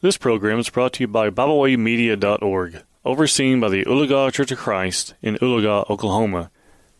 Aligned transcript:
This 0.00 0.16
program 0.16 0.60
is 0.60 0.70
brought 0.70 0.92
to 0.92 1.00
you 1.02 1.08
by 1.08 1.28
BibleWayMedia.org, 1.28 2.84
overseen 3.04 3.58
by 3.58 3.68
the 3.68 3.84
Oologah 3.84 4.32
Church 4.32 4.52
of 4.52 4.58
Christ 4.58 5.14
in 5.22 5.34
Oologah, 5.38 5.90
Oklahoma. 5.90 6.52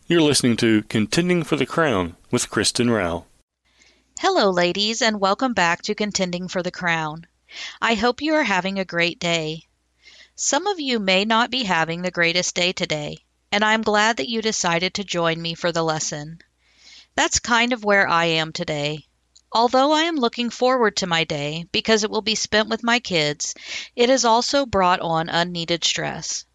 You're 0.07 0.21
listening 0.21 0.57
to 0.57 0.83
Contending 0.83 1.43
for 1.43 1.55
the 1.55 1.65
Crown 1.65 2.17
with 2.29 2.49
Kristen 2.49 2.89
Rao. 2.89 3.23
Hello, 4.19 4.49
ladies, 4.49 5.01
and 5.01 5.21
welcome 5.21 5.53
back 5.53 5.81
to 5.83 5.95
Contending 5.95 6.49
for 6.49 6.61
the 6.61 6.71
Crown. 6.71 7.25
I 7.81 7.93
hope 7.93 8.21
you 8.21 8.33
are 8.33 8.43
having 8.43 8.79
a 8.79 8.83
great 8.83 9.17
day. 9.17 9.63
Some 10.35 10.67
of 10.67 10.81
you 10.81 10.99
may 10.99 11.23
not 11.23 11.49
be 11.49 11.63
having 11.63 12.01
the 12.01 12.11
greatest 12.11 12.53
day 12.53 12.73
today, 12.73 13.19
and 13.49 13.63
I'm 13.63 13.81
glad 13.81 14.17
that 14.17 14.27
you 14.27 14.41
decided 14.41 14.95
to 14.95 15.05
join 15.05 15.41
me 15.41 15.53
for 15.53 15.71
the 15.71 15.83
lesson. 15.83 16.39
That's 17.15 17.39
kind 17.39 17.71
of 17.71 17.85
where 17.85 18.09
I 18.09 18.25
am 18.25 18.51
today. 18.51 19.05
Although 19.51 19.91
I 19.91 20.03
am 20.03 20.15
looking 20.15 20.51
forward 20.51 20.97
to 20.97 21.07
my 21.07 21.23
day 21.23 21.65
because 21.71 22.03
it 22.03 22.11
will 22.11 22.21
be 22.21 22.35
spent 22.35 22.69
with 22.69 22.83
my 22.83 22.99
kids, 22.99 23.55
it 23.95 24.09
has 24.09 24.23
also 24.23 24.65
brought 24.65 24.99
on 24.99 25.27
unneeded 25.27 25.83
stress. 25.83 26.45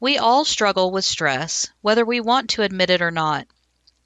We 0.00 0.16
all 0.16 0.46
struggle 0.46 0.90
with 0.90 1.04
stress, 1.04 1.68
whether 1.82 2.04
we 2.04 2.20
want 2.20 2.48
to 2.50 2.62
admit 2.62 2.88
it 2.88 3.02
or 3.02 3.10
not. 3.10 3.46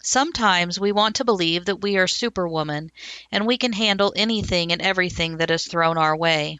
Sometimes 0.03 0.81
we 0.81 0.91
want 0.91 1.17
to 1.17 1.25
believe 1.25 1.67
that 1.67 1.81
we 1.81 1.97
are 1.97 2.09
superwoman 2.09 2.91
and 3.31 3.47
we 3.47 3.57
can 3.57 3.73
handle 3.73 4.13
anything 4.17 4.73
and 4.73 4.83
everything 4.83 5.37
that 5.37 5.51
is 5.53 5.65
thrown 5.65 5.97
our 5.97 6.17
way. 6.17 6.59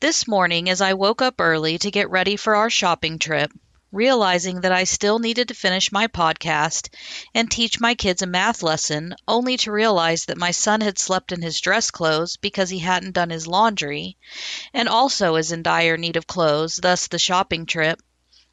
This 0.00 0.26
morning, 0.26 0.68
as 0.68 0.80
I 0.80 0.94
woke 0.94 1.22
up 1.22 1.40
early 1.40 1.78
to 1.78 1.90
get 1.90 2.10
ready 2.10 2.36
for 2.36 2.56
our 2.56 2.68
shopping 2.68 3.18
trip, 3.18 3.52
realizing 3.92 4.60
that 4.60 4.72
I 4.72 4.84
still 4.84 5.18
needed 5.18 5.48
to 5.48 5.54
finish 5.54 5.92
my 5.92 6.06
podcast 6.06 6.88
and 7.34 7.50
teach 7.50 7.80
my 7.80 7.94
kids 7.94 8.22
a 8.22 8.26
math 8.26 8.62
lesson, 8.62 9.14
only 9.28 9.56
to 9.58 9.72
realize 9.72 10.24
that 10.24 10.36
my 10.36 10.50
son 10.50 10.80
had 10.80 10.98
slept 10.98 11.32
in 11.32 11.42
his 11.42 11.60
dress 11.60 11.90
clothes 11.90 12.36
because 12.36 12.70
he 12.70 12.80
hadn't 12.80 13.12
done 13.12 13.30
his 13.30 13.46
laundry, 13.46 14.16
and 14.74 14.88
also 14.88 15.36
is 15.36 15.52
in 15.52 15.62
dire 15.62 15.96
need 15.96 16.16
of 16.16 16.26
clothes, 16.26 16.76
thus 16.76 17.06
the 17.06 17.18
shopping 17.18 17.66
trip, 17.66 18.00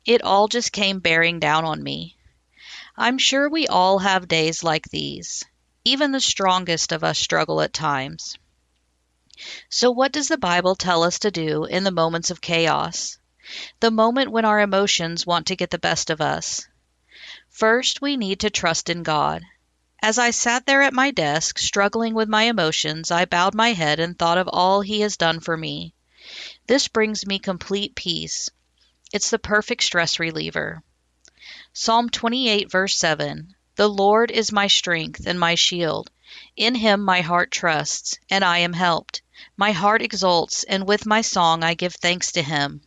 it 0.05 0.21
all 0.21 0.47
just 0.47 0.71
came 0.71 0.99
bearing 0.99 1.39
down 1.39 1.65
on 1.65 1.81
me. 1.81 2.15
I'm 2.95 3.17
sure 3.17 3.49
we 3.49 3.67
all 3.67 3.99
have 3.99 4.27
days 4.27 4.63
like 4.63 4.89
these. 4.89 5.43
Even 5.83 6.11
the 6.11 6.21
strongest 6.21 6.91
of 6.91 7.03
us 7.03 7.17
struggle 7.17 7.59
at 7.61 7.73
times. 7.73 8.37
So, 9.69 9.89
what 9.89 10.11
does 10.11 10.27
the 10.27 10.37
Bible 10.37 10.75
tell 10.75 11.03
us 11.03 11.19
to 11.19 11.31
do 11.31 11.65
in 11.65 11.83
the 11.83 11.91
moments 11.91 12.29
of 12.29 12.39
chaos? 12.39 13.17
The 13.79 13.91
moment 13.91 14.31
when 14.31 14.45
our 14.45 14.59
emotions 14.59 15.25
want 15.25 15.47
to 15.47 15.55
get 15.55 15.69
the 15.69 15.77
best 15.77 16.09
of 16.09 16.21
us. 16.21 16.67
First, 17.49 18.01
we 18.01 18.17
need 18.17 18.39
to 18.39 18.49
trust 18.49 18.89
in 18.89 19.03
God. 19.03 19.43
As 20.01 20.17
I 20.17 20.31
sat 20.31 20.65
there 20.65 20.81
at 20.81 20.93
my 20.93 21.11
desk, 21.11 21.59
struggling 21.59 22.13
with 22.13 22.27
my 22.27 22.43
emotions, 22.43 23.11
I 23.11 23.25
bowed 23.25 23.53
my 23.53 23.73
head 23.73 23.99
and 23.99 24.17
thought 24.17 24.37
of 24.37 24.49
all 24.51 24.81
He 24.81 25.01
has 25.01 25.17
done 25.17 25.39
for 25.39 25.55
me. 25.55 25.93
This 26.67 26.87
brings 26.87 27.25
me 27.25 27.37
complete 27.39 27.95
peace. 27.95 28.49
It's 29.11 29.29
the 29.29 29.39
perfect 29.39 29.83
stress 29.83 30.19
reliever. 30.19 30.81
Psalm 31.73 32.09
28, 32.09 32.71
verse 32.71 32.95
7 32.95 33.55
The 33.75 33.89
Lord 33.89 34.31
is 34.31 34.51
my 34.51 34.67
strength 34.67 35.27
and 35.27 35.39
my 35.39 35.55
shield. 35.55 36.09
In 36.55 36.75
Him 36.75 37.01
my 37.01 37.21
heart 37.21 37.51
trusts, 37.51 38.17
and 38.29 38.43
I 38.43 38.57
am 38.59 38.73
helped. 38.73 39.21
My 39.55 39.71
heart 39.71 40.01
exults, 40.01 40.63
and 40.63 40.87
with 40.87 41.05
my 41.05 41.21
song 41.21 41.63
I 41.63 41.73
give 41.73 41.95
thanks 41.95 42.31
to 42.31 42.41
Him. 42.41 42.81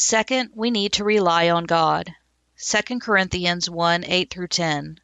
Second, 0.00 0.52
we 0.54 0.70
need 0.70 0.92
to 0.92 1.02
rely 1.02 1.50
on 1.50 1.64
God. 1.64 2.14
2 2.64 3.00
Corinthians 3.00 3.68
1 3.68 4.04
8 4.04 4.30
through 4.30 4.46
10. 4.46 5.00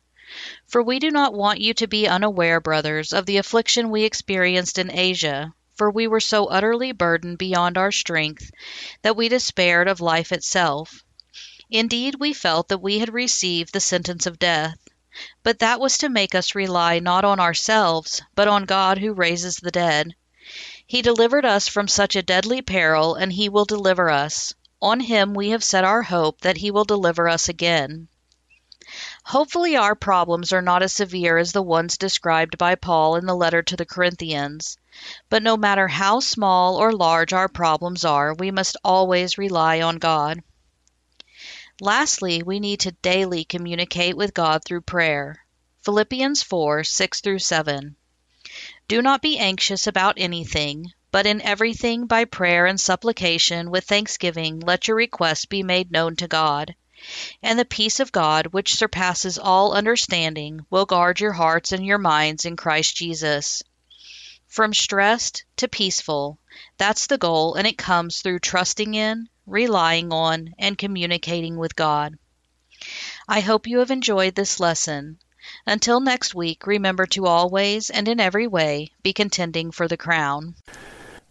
For 0.69 0.85
we 0.85 1.01
do 1.01 1.11
not 1.11 1.35
want 1.35 1.61
you 1.61 1.75
to 1.75 1.89
be 1.89 2.07
unaware, 2.07 2.61
brothers, 2.61 3.13
of 3.13 3.27
the 3.27 3.39
affliction 3.39 3.91
we 3.91 4.05
experienced 4.05 4.79
in 4.79 4.93
Asia, 4.93 5.53
for 5.75 5.91
we 5.91 6.07
were 6.07 6.21
so 6.21 6.47
utterly 6.47 6.93
burdened 6.93 7.39
beyond 7.39 7.77
our 7.77 7.91
strength 7.91 8.53
that 9.03 9.17
we 9.17 9.29
despaired 9.29 9.89
of 9.89 10.01
life 10.01 10.31
itself. 10.31 11.03
Indeed, 11.73 12.21
we 12.21 12.33
felt 12.33 12.69
that 12.69 12.79
we 12.79 13.01
had 13.01 13.13
received 13.13 13.73
the 13.73 13.81
sentence 13.81 14.27
of 14.27 14.39
death. 14.39 14.79
But 15.43 15.59
that 15.59 15.81
was 15.81 15.99
to 15.99 16.09
make 16.09 16.37
us 16.37 16.55
rely 16.55 17.01
not 17.01 17.25
on 17.25 17.41
ourselves, 17.41 18.23
but 18.37 18.47
on 18.47 18.65
God 18.65 18.99
who 18.99 19.13
raises 19.13 19.57
the 19.57 19.73
dead. 19.73 20.15
He 20.87 21.03
delivered 21.03 21.45
us 21.45 21.67
from 21.67 21.89
such 21.89 22.15
a 22.15 22.23
deadly 22.23 22.63
peril, 22.63 23.17
and 23.17 23.33
He 23.33 23.49
will 23.49 23.65
deliver 23.65 24.09
us. 24.09 24.55
On 24.85 25.01
him 25.01 25.33
we 25.33 25.49
have 25.49 25.65
set 25.65 25.83
our 25.83 26.03
hope 26.03 26.43
that 26.43 26.59
he 26.59 26.71
will 26.71 26.85
deliver 26.85 27.27
us 27.27 27.49
again. 27.49 28.09
Hopefully, 29.25 29.77
our 29.77 29.95
problems 29.95 30.53
are 30.53 30.61
not 30.61 30.83
as 30.83 30.93
severe 30.93 31.39
as 31.39 31.53
the 31.53 31.63
ones 31.63 31.97
described 31.97 32.59
by 32.59 32.75
Paul 32.75 33.17
in 33.17 33.25
the 33.25 33.35
letter 33.35 33.63
to 33.63 33.77
the 33.79 33.87
Corinthians. 33.87 34.77
But 35.31 35.43
no 35.43 35.57
matter 35.57 35.89
how 35.89 36.21
small 36.21 36.77
or 36.77 36.93
large 36.93 37.33
our 37.33 37.49
problems 37.49 38.05
are, 38.05 38.35
we 38.35 38.51
must 38.51 38.77
always 38.85 39.39
rely 39.39 39.81
on 39.81 39.97
God. 39.97 40.43
Lastly, 41.81 42.43
we 42.43 42.61
need 42.61 42.81
to 42.81 42.93
daily 42.93 43.43
communicate 43.43 44.19
with 44.19 44.35
God 44.35 44.67
through 44.67 44.83
prayer. 44.83 45.47
Philippians 45.81 46.43
4 46.43 46.85
6 46.85 47.21
through 47.23 47.39
7. 47.39 47.97
Do 48.87 49.01
not 49.01 49.23
be 49.23 49.39
anxious 49.39 49.87
about 49.87 50.19
anything, 50.19 50.93
but 51.15 51.27
in 51.27 51.41
everything 51.43 52.07
by 52.07 52.25
prayer 52.25 52.67
and 52.67 52.81
supplication 52.81 53.71
with 53.71 53.85
thanksgiving 53.85 54.59
let 54.59 54.89
your 54.89 54.97
requests 54.97 55.45
be 55.45 55.63
made 55.63 55.93
known 55.93 56.17
to 56.17 56.27
God. 56.27 56.75
And 57.41 57.57
the 57.57 57.65
peace 57.65 58.01
of 58.01 58.11
God, 58.11 58.47
which 58.49 58.75
surpasses 58.75 59.39
all 59.39 59.75
understanding, 59.75 60.67
will 60.71 60.87
guard 60.87 61.21
your 61.21 61.35
hearts 61.35 61.71
and 61.71 61.87
your 61.87 61.99
minds 61.99 62.45
in 62.45 62.57
Christ 62.57 62.97
Jesus. 62.97 63.63
From 64.49 64.75
stressed 64.75 65.45
to 65.59 65.69
peaceful, 65.69 66.41
that's 66.79 67.07
the 67.07 67.17
goal, 67.17 67.55
and 67.55 67.65
it 67.65 67.79
comes 67.79 68.21
through 68.21 68.41
trusting 68.41 68.95
in, 68.95 69.29
relying 69.47 70.13
on, 70.13 70.53
and 70.59 70.77
communicating 70.77 71.57
with 71.57 71.77
God. 71.77 72.19
I 73.29 73.39
hope 73.39 73.69
you 73.69 73.79
have 73.79 73.93
enjoyed 73.93 74.35
this 74.35 74.59
lesson. 74.59 75.21
Until 75.65 76.01
next 76.01 76.35
week, 76.35 76.67
remember 76.67 77.07
to 77.07 77.27
always 77.27 77.89
and 77.89 78.09
in 78.09 78.19
every 78.19 78.49
way 78.49 78.91
be 79.05 79.13
contending 79.13 79.71
for 79.71 79.87
the 79.87 79.97
crown. 79.97 80.57